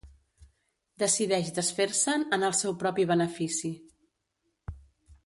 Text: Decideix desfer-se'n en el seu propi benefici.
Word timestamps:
Decideix 1.03 1.51
desfer-se'n 1.57 2.25
en 2.39 2.47
el 2.49 2.57
seu 2.63 2.73
propi 2.85 3.05
benefici. 3.15 3.73